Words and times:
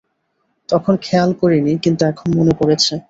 তখন 0.69 0.93
খেয়াল 1.01 1.29
করিনি 1.41 1.73
কিন্তু 1.83 2.01
এখন 2.05 2.27
মনে 2.37 2.53
পড়ছে। 2.59 2.93